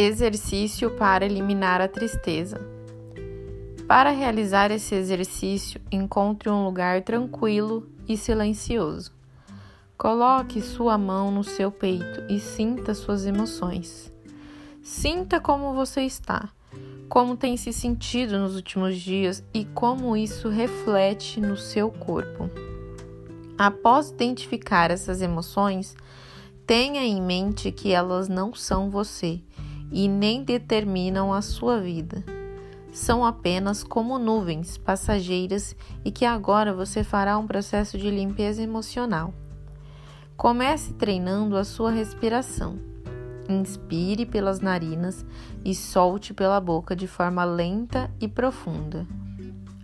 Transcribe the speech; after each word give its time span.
Exercício 0.00 0.92
para 0.92 1.26
eliminar 1.26 1.80
a 1.80 1.88
tristeza. 1.88 2.60
Para 3.88 4.10
realizar 4.10 4.70
esse 4.70 4.94
exercício, 4.94 5.80
encontre 5.90 6.48
um 6.48 6.64
lugar 6.64 7.02
tranquilo 7.02 7.84
e 8.06 8.16
silencioso. 8.16 9.10
Coloque 9.96 10.62
sua 10.62 10.96
mão 10.96 11.32
no 11.32 11.42
seu 11.42 11.72
peito 11.72 12.22
e 12.28 12.38
sinta 12.38 12.94
suas 12.94 13.26
emoções. 13.26 14.12
Sinta 14.84 15.40
como 15.40 15.74
você 15.74 16.02
está, 16.02 16.48
como 17.08 17.36
tem 17.36 17.56
se 17.56 17.72
sentido 17.72 18.38
nos 18.38 18.54
últimos 18.54 19.00
dias 19.00 19.42
e 19.52 19.64
como 19.64 20.16
isso 20.16 20.48
reflete 20.48 21.40
no 21.40 21.56
seu 21.56 21.90
corpo. 21.90 22.48
Após 23.58 24.10
identificar 24.10 24.92
essas 24.92 25.20
emoções, 25.20 25.96
tenha 26.64 27.04
em 27.04 27.20
mente 27.20 27.72
que 27.72 27.90
elas 27.90 28.28
não 28.28 28.54
são 28.54 28.90
você 28.90 29.42
e 29.90 30.08
nem 30.08 30.44
determinam 30.44 31.32
a 31.32 31.42
sua 31.42 31.80
vida. 31.80 32.22
São 32.92 33.24
apenas 33.24 33.84
como 33.84 34.18
nuvens 34.18 34.78
passageiras 34.78 35.76
e 36.04 36.10
que 36.10 36.24
agora 36.24 36.72
você 36.72 37.04
fará 37.04 37.38
um 37.38 37.46
processo 37.46 37.98
de 37.98 38.10
limpeza 38.10 38.62
emocional. 38.62 39.32
Comece 40.36 40.94
treinando 40.94 41.56
a 41.56 41.64
sua 41.64 41.90
respiração. 41.90 42.78
Inspire 43.48 44.26
pelas 44.26 44.60
narinas 44.60 45.24
e 45.64 45.74
solte 45.74 46.34
pela 46.34 46.60
boca 46.60 46.94
de 46.94 47.06
forma 47.06 47.44
lenta 47.44 48.10
e 48.20 48.28
profunda. 48.28 49.06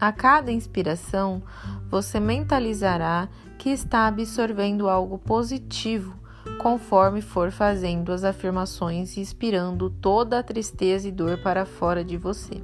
A 0.00 0.12
cada 0.12 0.52
inspiração, 0.52 1.42
você 1.88 2.20
mentalizará 2.20 3.28
que 3.58 3.70
está 3.70 4.06
absorvendo 4.06 4.88
algo 4.88 5.18
positivo 5.18 6.14
conforme 6.60 7.20
for 7.20 7.50
fazendo 7.50 8.12
as 8.12 8.24
afirmações 8.24 9.16
e 9.16 9.20
expirando 9.20 9.90
toda 9.90 10.38
a 10.38 10.42
tristeza 10.42 11.08
e 11.08 11.12
dor 11.12 11.38
para 11.38 11.64
fora 11.64 12.04
de 12.04 12.16
você. 12.16 12.62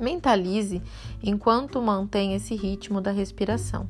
Mentalize 0.00 0.80
enquanto 1.22 1.82
mantém 1.82 2.34
esse 2.34 2.54
ritmo 2.54 3.00
da 3.00 3.10
respiração. 3.10 3.88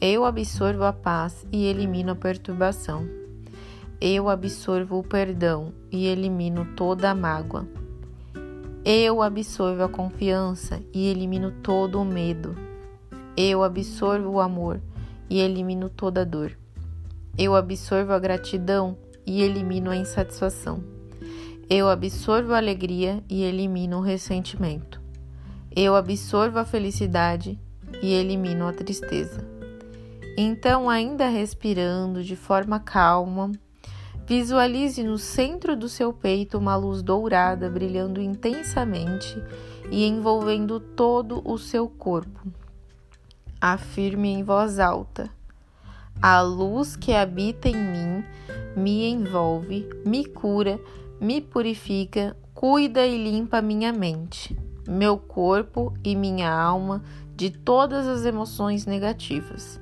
Eu 0.00 0.24
absorvo 0.24 0.84
a 0.84 0.92
paz 0.92 1.46
e 1.52 1.64
elimino 1.64 2.12
a 2.12 2.14
perturbação. 2.14 3.08
Eu 4.00 4.28
absorvo 4.28 4.98
o 4.98 5.02
perdão 5.02 5.72
e 5.90 6.06
elimino 6.06 6.66
toda 6.76 7.10
a 7.10 7.14
mágoa. 7.14 7.66
Eu 8.84 9.22
absorvo 9.22 9.82
a 9.82 9.88
confiança 9.88 10.82
e 10.92 11.06
elimino 11.06 11.50
todo 11.62 12.00
o 12.00 12.04
medo. 12.04 12.54
Eu 13.36 13.62
absorvo 13.62 14.30
o 14.30 14.40
amor 14.40 14.80
e 15.30 15.40
elimino 15.40 15.88
toda 15.88 16.20
a 16.20 16.24
dor. 16.24 16.63
Eu 17.36 17.56
absorvo 17.56 18.12
a 18.12 18.18
gratidão 18.20 18.96
e 19.26 19.42
elimino 19.42 19.90
a 19.90 19.96
insatisfação. 19.96 20.84
Eu 21.68 21.88
absorvo 21.88 22.52
a 22.52 22.58
alegria 22.58 23.24
e 23.28 23.42
elimino 23.42 23.98
o 23.98 24.02
ressentimento. 24.02 25.02
Eu 25.74 25.96
absorvo 25.96 26.60
a 26.60 26.64
felicidade 26.64 27.58
e 28.00 28.12
elimino 28.12 28.68
a 28.68 28.72
tristeza. 28.72 29.44
Então, 30.38 30.88
ainda 30.88 31.28
respirando 31.28 32.22
de 32.22 32.36
forma 32.36 32.78
calma, 32.78 33.50
visualize 34.24 35.02
no 35.02 35.18
centro 35.18 35.76
do 35.76 35.88
seu 35.88 36.12
peito 36.12 36.56
uma 36.56 36.76
luz 36.76 37.02
dourada 37.02 37.68
brilhando 37.68 38.20
intensamente 38.20 39.42
e 39.90 40.04
envolvendo 40.04 40.78
todo 40.78 41.42
o 41.44 41.58
seu 41.58 41.88
corpo. 41.88 42.46
Afirme 43.60 44.28
em 44.28 44.44
voz 44.44 44.78
alta. 44.78 45.28
A 46.20 46.40
luz 46.40 46.96
que 46.96 47.12
habita 47.12 47.68
em 47.68 47.76
mim 47.76 48.24
me 48.76 49.08
envolve, 49.08 49.88
me 50.04 50.24
cura, 50.24 50.80
me 51.20 51.40
purifica, 51.40 52.36
cuida 52.54 53.06
e 53.06 53.22
limpa 53.22 53.60
minha 53.60 53.92
mente, 53.92 54.56
meu 54.88 55.18
corpo 55.18 55.92
e 56.02 56.16
minha 56.16 56.50
alma 56.50 57.02
de 57.36 57.50
todas 57.50 58.06
as 58.06 58.24
emoções 58.24 58.86
negativas. 58.86 59.80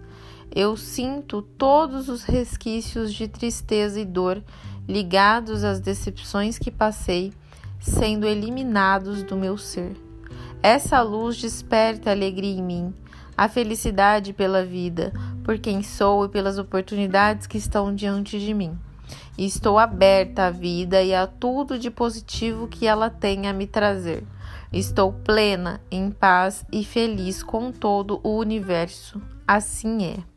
Eu 0.55 0.77
sinto 0.77 1.43
todos 1.43 2.09
os 2.09 2.25
resquícios 2.25 3.15
de 3.15 3.29
tristeza 3.29 4.01
e 4.01 4.05
dor 4.05 4.43
ligados 4.87 5.65
às 5.65 5.81
decepções 5.81 6.59
que 6.59 6.71
passei 6.71 7.33
sendo 7.81 8.27
eliminados 8.27 9.23
do 9.23 9.37
meu 9.37 9.57
ser. 9.57 9.97
Essa 10.63 11.01
luz 11.03 11.37
desperta 11.37 12.11
alegria 12.11 12.53
em 12.53 12.63
mim, 12.63 12.95
a 13.37 13.49
felicidade 13.49 14.33
pela 14.33 14.65
vida, 14.65 15.13
por 15.45 15.59
quem 15.59 15.83
sou 15.83 16.25
e 16.25 16.29
pelas 16.29 16.59
oportunidades 16.59 17.47
que 17.47 17.59
estão 17.59 17.95
diante 17.95 18.39
de 18.39 18.55
mim. 18.55 18.79
Estou 19.37 19.79
aberta 19.79 20.47
à 20.47 20.51
vida 20.51 21.03
e 21.03 21.15
a 21.15 21.27
tudo 21.27 21.79
de 21.79 21.91
positivo 21.91 22.69
que 22.69 22.87
ela 22.87 23.11
tem 23.11 23.47
a 23.47 23.53
me 23.53 23.67
trazer. 23.67 24.25
Estou 24.73 25.13
plena, 25.13 25.81
em 25.91 26.11
paz 26.11 26.65
e 26.73 26.85
feliz 26.85 27.43
com 27.43 27.71
todo 27.71 28.21
o 28.23 28.39
universo. 28.39 29.21
Assim 29.47 30.05
é. 30.05 30.32